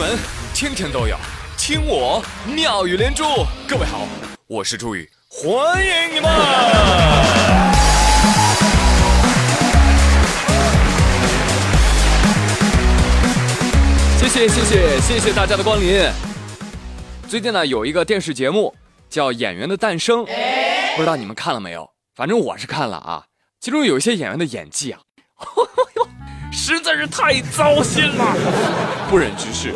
[0.00, 0.18] 门
[0.54, 1.14] 天天都有
[1.58, 3.22] 听我妙语连珠。
[3.68, 4.08] 各位好，
[4.46, 6.30] 我是朱宇，欢迎你们！
[14.18, 16.10] 谢谢谢谢谢谢大家的光临。
[17.28, 18.74] 最近呢，有一个电视节目
[19.10, 20.20] 叫《演员的诞生》，
[20.96, 21.86] 不知道你们看了没有？
[22.16, 23.24] 反正我是看了啊。
[23.60, 25.00] 其中有一些演员的演技啊，
[26.50, 28.36] 实在是太糟心了，
[29.08, 29.74] 不忍直视。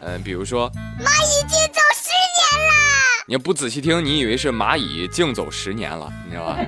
[0.00, 0.70] 嗯，比如说
[1.00, 2.72] 蚂蚁竞走十年了，
[3.26, 6.58] 你要不仔细听，你以为是蚂蚁竞走十年了，你知道吧？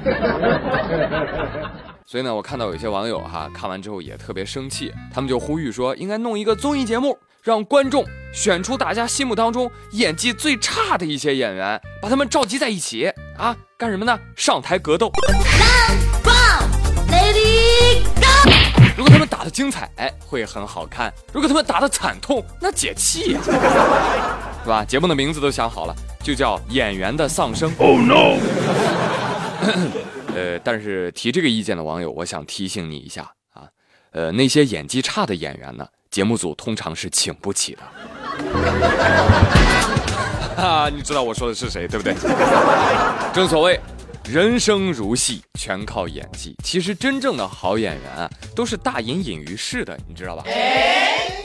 [2.04, 14.18] 所以呢，我看到有些网友哈，看完之后也特别生气，他们就呼吁说，应该弄一个综艺节目，让观众选出大家心目当中演技最差的一些演员，把他们召集在一起啊，干什么呢？
[14.34, 15.12] 上台格斗。
[19.38, 23.40] 打的精彩，哎，会很好看；如果他们打的惨痛，那解气呀，
[24.64, 24.84] 是吧？
[24.84, 25.94] 节目的名字都想好了，
[26.24, 27.70] 就叫《演员的丧生》。
[27.78, 28.36] Oh no！
[30.34, 33.62] 呃，但是提这个意见的网友，我想提醒你一下啊，
[34.10, 37.82] 呃，那些演技差的演员呢，节目组通常是请不起的。
[40.56, 42.12] 哈， 你知道我说的是谁，对不对？
[43.32, 43.78] 正所谓，
[44.30, 46.54] 人生如戏，全靠演技。
[46.62, 50.44] 其实真正的好演员啊，都是大隐隐于市的，你知道吧？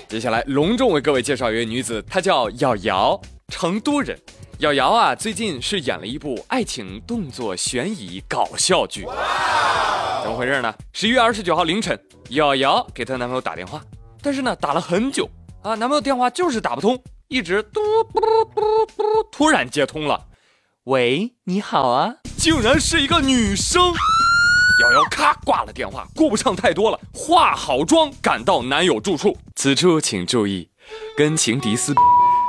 [0.10, 3.18] 接下来隆重为各位介绍一位女子，她叫瑶瑶，
[3.48, 4.20] 成都人。
[4.58, 9.06] 瑶瑶啊，最近是演了一部爱情动作悬疑搞笑剧，
[10.22, 10.76] 怎么回事呢？
[10.92, 11.98] 十一月二十九号凌晨，
[12.32, 13.82] 瑶瑶给她男朋友打电话，
[14.22, 15.30] 但是呢，打了很久
[15.62, 17.80] 啊，男朋友电话就是打不通，一直嘟
[18.14, 18.20] 嘟
[18.54, 20.28] 嘟嘟，突然接通了，
[20.84, 23.82] 喂，你好啊，竟然是一个女生。
[24.82, 29.38] 瑶瑶咔挂了电话，顾不上太多了，化好妆赶到男友住处。
[29.56, 30.68] 此处请注意，
[31.16, 31.96] 跟情敌撕，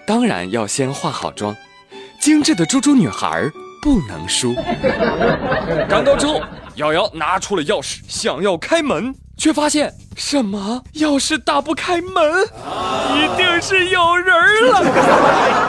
[0.05, 1.55] 当然要先化好妆。
[2.21, 3.49] 精致的猪猪女孩
[3.81, 4.53] 不能输。
[5.88, 6.43] 赶到之后，
[6.75, 10.82] 瑶瑶拿出了钥匙，想要开门，却发现什么？
[10.94, 12.43] 钥匙打不开门，
[13.15, 14.34] 一定是有人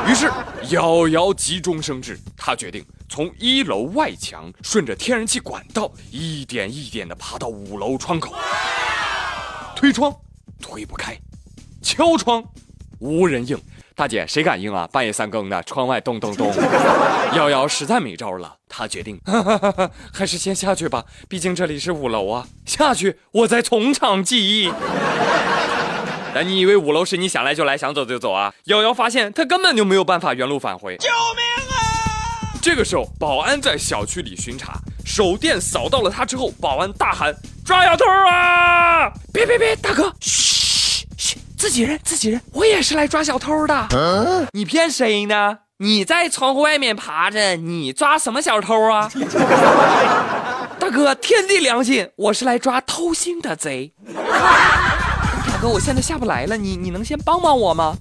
[0.08, 0.32] 于是
[0.70, 8.34] 瑶瑶急中生智，她决定从一楼外墙顺着天然气管道，一点一点地爬到五楼窗口。
[9.76, 10.16] 推窗，
[10.62, 11.14] 推不开；
[11.82, 12.44] 敲窗，
[13.00, 13.60] 无人应。
[13.94, 14.88] 大姐，谁敢应啊？
[14.92, 16.54] 半夜三更的，窗外咚咚咚。
[17.34, 19.20] 瑶瑶实在没招了，她决定
[20.14, 22.48] 还是先下去吧，毕竟这里是五楼啊。
[22.66, 24.72] 下去，我再从长计议。
[26.36, 28.54] 但你以为五楼是你想来就来，想走就走啊？
[28.66, 30.98] 瑶瑶发现他根本就没有办法原路返回。
[30.98, 32.60] 救命啊！
[32.62, 34.74] 这个时候，保安在小区里巡查，
[35.06, 37.34] 手电扫到了他之后，保安大喊
[37.66, 41.38] ：“抓小偷啊！”别别别，大哥，嘘嘘。
[41.58, 43.88] 自己人，自己人，我也是来抓小偷的。
[43.92, 45.60] 嗯你骗谁呢？
[45.78, 49.10] 你在窗户外面爬着，你抓什么小偷啊？
[50.78, 53.94] 大哥，天地良心，我是来抓偷心的贼。
[55.56, 57.96] 大哥，我现在下不来了，你你能先帮帮我吗？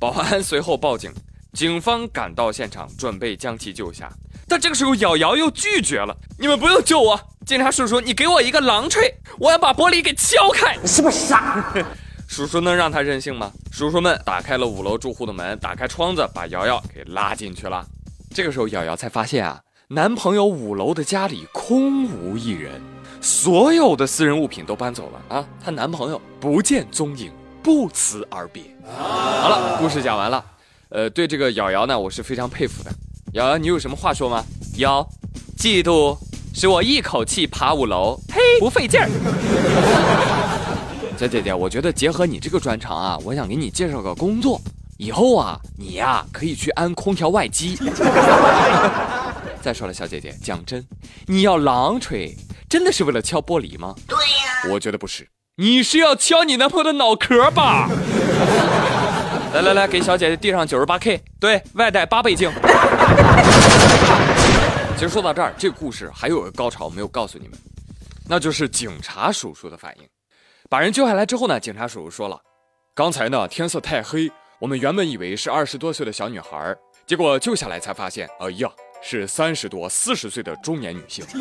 [0.00, 1.12] 保安随后报警，
[1.52, 4.12] 警方赶到现场，准备将其救下。
[4.48, 6.12] 但这个时候，瑶瑶又拒绝了。
[6.40, 10.76] 你们不用救我，警察叔叔，你给我一个狼锤，我要把玻璃给敲开。
[10.82, 11.72] 你是不是傻？
[12.26, 13.52] 叔叔能让他任性吗？
[13.70, 17.86] 叔叔们打开了五楼住户的门，打开窗子，把瑶瑶给拉进去了。
[18.34, 22.82] 这个时候，瑶瑶才发现啊，男朋友五楼的家里空无一人，
[23.22, 27.30] 所有的私人物品都搬走了啊，她男朋友不见踪影，
[27.62, 28.64] 不辞而别。
[28.84, 30.44] 好了，故事讲完了。
[30.88, 32.90] 呃，对这个瑶瑶呢，我是非常佩服的。
[33.34, 34.44] 瑶瑶，你有什么话说吗？
[34.78, 35.08] 瑶，
[35.56, 36.18] 嫉妒
[36.52, 39.08] 使我一口气爬五楼，嘿，不费劲儿。
[41.16, 44.60] 小姐姐，我觉得结合你这个专长啊，我想给你介绍个工作。
[44.98, 47.78] 以后啊，你呀可以去安空调外机。
[49.62, 50.84] 再说了，小姐姐，讲真，
[51.26, 52.36] 你要狼锤，
[52.72, 53.94] 真的是为了敲玻璃吗？
[54.08, 54.70] 对呀。
[54.70, 57.86] 我觉得不是，你是要敲你男朋友的脑壳吧？
[59.52, 62.50] 来来来，给小姐姐递上九十八 K，对外带八倍镜。
[64.96, 67.58] 其实说到这儿，这个故事还有个高潮没有告诉你们，
[68.26, 70.08] 那就是警察叔叔的反应。
[70.70, 72.40] 把人救下来之后呢，警察叔叔说了
[72.96, 76.74] ：“刚才呢天色太黑，我们原本以为是二十多岁的小女孩，
[77.06, 78.70] 结果救下来才发现，哎呀，
[79.02, 81.24] 是三十多、四十岁的中年女性。”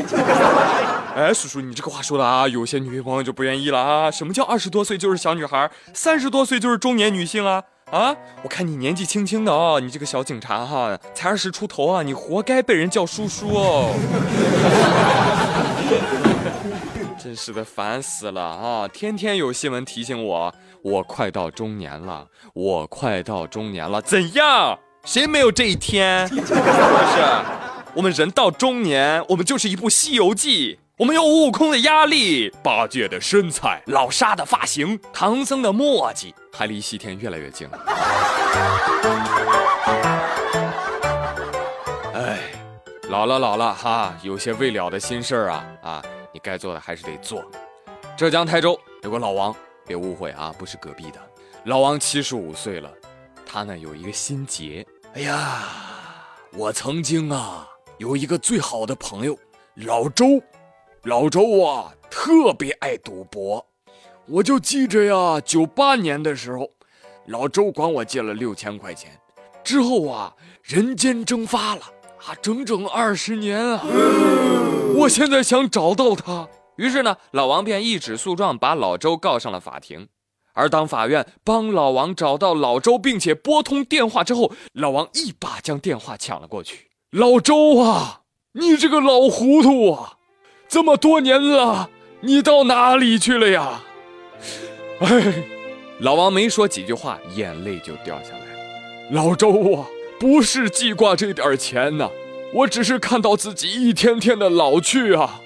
[1.16, 4.10] 哎，叔叔，你这个话说的啊，有些女朋友就不愿意了啊。
[4.10, 7.62] 什么叫二十多岁就是小女孩，三十多岁就是中年女性啊？
[7.92, 13.92] 啊，我看你年纪轻轻的啊，你这个小警察哈，才二十出头啊，你活该被人叫叔叔哦。
[17.22, 18.88] 真是的，烦死了啊！
[18.88, 24.80] 天天有新闻提醒我，我快到中年了，我快到中年了，怎样？
[25.04, 26.28] 谁没有这一天？
[26.28, 26.56] 是不是？
[27.94, 37.80] 我们人到中年，我们就是一部《西游记》，我们有悟空的压力，八戒的身材，老沙的发型，唐僧的墨迹，还离西天越来越近了。
[42.14, 42.40] 哎，
[43.10, 46.02] 老了老了哈，有些未了的心事儿啊啊！
[46.32, 47.44] 你该做的还是得做。
[48.16, 49.54] 浙江台州有个老王，
[49.86, 51.20] 别误会啊，不是隔壁的。
[51.66, 52.90] 老王七十五岁了，
[53.46, 54.86] 他呢有一个心结。
[55.14, 55.66] 哎呀，
[56.54, 57.68] 我曾经啊
[57.98, 59.38] 有一个最好的朋友
[59.76, 60.42] 老周，
[61.04, 63.66] 老周啊特别爱赌博。
[64.26, 66.72] 我就记着呀，九八年的时候，
[67.26, 69.12] 老周管我借了六千块钱，
[69.66, 71.82] 之后啊人间蒸发了
[72.26, 73.84] 啊，整整二十年啊。
[74.96, 76.48] 我现在想找到他，
[76.78, 80.08] 于是呢，老王便一纸诉状把老周告上了法庭。
[80.54, 86.88] 而当法院帮老王找到老周，并且拨通电话之后，老王一把将电话抢了过去。
[87.12, 88.22] 老周啊，
[88.54, 90.18] 你这个老糊涂啊，
[90.68, 91.90] 这么多年了，
[92.22, 93.82] 你到哪里去了呀？
[95.00, 95.44] 哎，
[96.00, 98.42] 老王没说几句话，眼泪就掉下来。
[99.12, 99.86] 老周啊，
[100.20, 102.10] 不是记挂这点钱呐。
[102.54, 105.42] 我只是看到自己一天天的老去啊，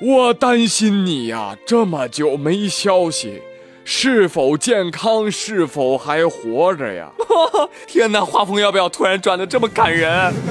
[0.00, 3.42] 我担心你呀，这么久没消息，
[3.88, 7.08] 是否健康，是否还活着呀？
[7.86, 10.34] 天哪，画风要不要突然转的这么感人？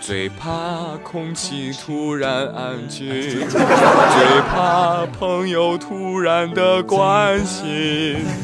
[0.00, 8.16] 最怕空气突然安静，最怕朋友突然的关心。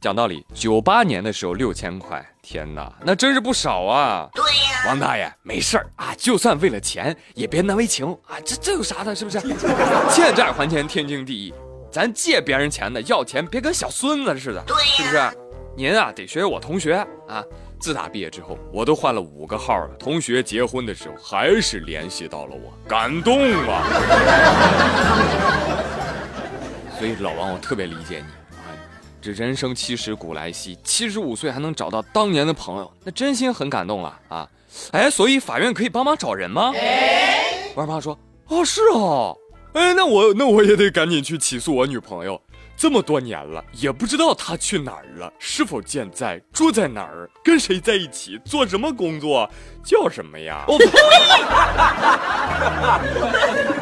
[0.00, 4.28] 讲道理，九八年的时候六千块，天哪，那真是不少啊！
[4.32, 9.40] 对呀，王大爷没事儿啊，就算为了钱，也别难为情啊，这这有啥的，是不是？
[10.14, 11.52] 欠债还钱，天经地义。
[11.90, 15.20] 咱借别人钱的，要钱别跟小孙子似的，对是不是？
[15.76, 17.42] 您啊，得学我同学啊。
[17.80, 23.82] 自打毕业之后，我都换了五个号了，同学结婚的时候还是联系到了我，感动啊！
[26.98, 28.47] 所以老王，我特别理解你啊！
[29.20, 34.48] 这人生七十古来稀，七十五岁还能找到当年的朋友，那真心很感动了啊！
[34.92, 36.72] 哎，所以法院可以帮忙找人吗？
[37.74, 38.16] 我二胖说
[38.48, 39.36] ：“哦，是哦，
[39.72, 42.40] 哎，那我那我也得赶紧去起诉我女朋友，
[42.76, 49.50] 这么多年了，也不知道她去哪儿了，是否健在，住在哪儿，跟谁在一起，做什么工作，
[49.84, 50.64] 叫什么呀？”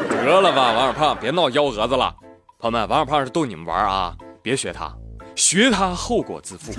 [0.09, 2.13] 得了吧，王二胖，别闹幺蛾子了。
[2.59, 4.93] 朋友们，王小胖是逗你们玩啊，别学他，
[5.37, 6.73] 学他后果自负。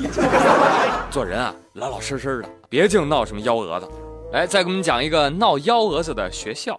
[1.10, 3.88] 做人啊，老老实实的，别净闹什么幺蛾子。
[4.32, 6.78] 来，再给我们讲一个闹幺蛾子的学校。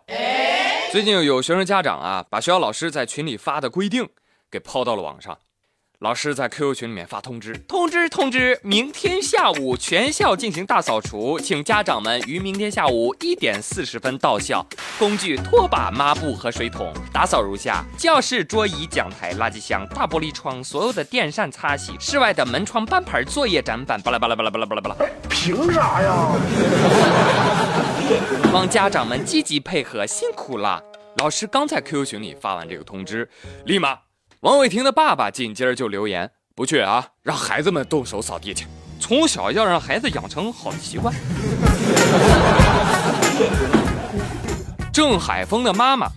[0.92, 4.08] 最近有学生家长啊，把学校老师在群里发的规定
[4.52, 5.38] 给抛到了网上。
[6.00, 14.66] 老师在 QQ 群里面发通知，通知通知，明天下午全校进行大扫除，请家长们于明天下午一点四十分到校。
[14.98, 16.94] 工具：拖把、抹布和水桶。
[17.12, 21.92] 打扫如下：教室、桌椅、讲台、垃圾箱、大玻璃窗，所有的电扇擦洗。
[22.00, 24.02] 室外的门窗、班牌、作业展板。
[24.02, 24.96] 巴拉巴拉巴拉巴拉巴拉巴拉。
[25.30, 26.32] 凭啥呀？
[28.54, 30.82] 望家长们积极配合，辛苦了。
[31.18, 33.30] 老师刚在 QQ 群里发完这个通知，
[33.66, 34.00] 立马。
[34.42, 38.68] 王伟霆的爸爸紧接着就留言：“不去啊，让孩子们动手扫地去。
[38.98, 41.14] 从小要让孩子养成好的习惯。”
[44.94, 46.10] 郑海峰的妈妈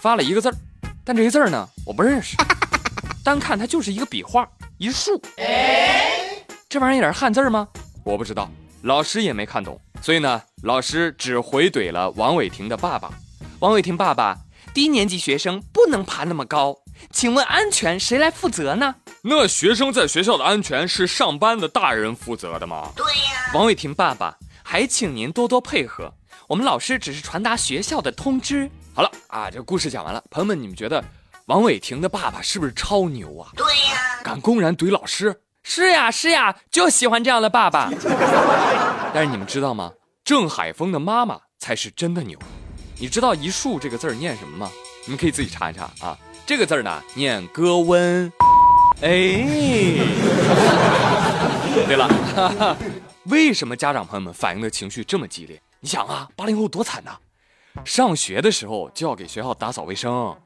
[0.00, 0.54] 发了一个字儿，
[1.04, 2.34] 但这个字儿呢，我不认识。
[3.22, 4.48] 单看它就是一个笔画，
[4.78, 5.20] 一竖。
[6.66, 7.68] 这玩意儿也是汉字吗？
[8.04, 8.50] 我不知道，
[8.84, 13.10] 老师也没看懂，所以呢，老师只回怼了王伟霆的爸爸。
[13.58, 14.38] 王伟霆爸爸，
[14.72, 16.74] 低年级学生不能爬那么高。
[17.10, 18.94] 请问安全谁来负责呢？
[19.22, 22.90] 那学生在学校的安全是上班的大人负责的吗？
[22.96, 23.50] 对呀。
[23.54, 26.12] 王伟霆爸爸，还请您多多配合，
[26.48, 28.70] 我们老师只是传达学校的通知。
[28.94, 31.02] 好了啊，这故事讲完了，朋友们，你们觉得
[31.46, 33.50] 王伟霆的爸爸是不是超牛啊？
[33.56, 35.40] 对呀，敢公然怼老师？
[35.62, 37.90] 是呀是呀，就喜欢这样的爸爸。
[39.12, 39.92] 但是你们知道吗？
[40.24, 42.38] 郑海峰的妈妈才是真的牛。
[42.98, 44.70] 你知道一树这个字儿念什么吗？
[45.04, 46.16] 你们可以自己查一查啊。
[46.50, 48.26] 这个字儿呢，念歌温。
[49.02, 49.08] 哎，
[51.86, 52.76] 对了，
[53.26, 55.62] 为什么家长朋友们反映的情绪这么激烈？
[55.78, 57.12] 你想啊，八零后多惨呐！
[57.84, 60.36] 上学的时候就要给学校打扫卫生，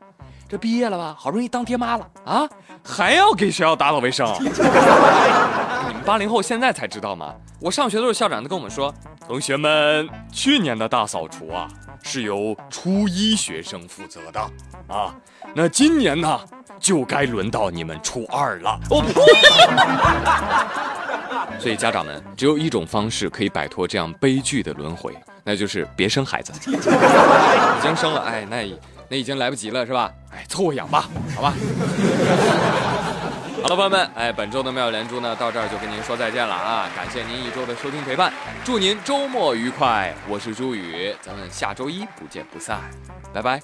[0.49, 2.49] 这毕业了吧，好不容易当爹妈了啊，
[2.85, 4.27] 还要给学校打扫卫生？
[4.41, 7.35] 你们八零后现在才知道吗？
[7.61, 8.95] 我上学的时候，校长都跟我们说，
[9.27, 11.67] 同学们，去年的大扫除啊，
[12.03, 14.41] 是由初一学生负责的
[14.87, 15.15] 啊，
[15.55, 16.39] 那今年呢，
[16.79, 18.79] 就该轮到你们初二了。
[18.91, 19.15] 我呸！
[21.59, 26.53] 所以家长们，只有一种方式可以摆脱这样悲剧的轮回，那就是别生孩子。
[26.71, 26.77] 已
[27.83, 28.63] 经生了，哎，那
[29.14, 30.12] 那已经来不及了，是吧？
[30.33, 31.54] 哎，凑合养吧， 好吧。
[33.62, 36.88] 好了，朋友们，哎，本周的妙连珠呢，到这儿就跟您说再见了啊！
[36.97, 38.33] 感谢您一周的收听陪伴，
[38.64, 40.12] 祝您周末愉快。
[40.28, 42.80] 我是朱宇，咱们下周一不见不散，
[43.33, 43.62] 拜拜。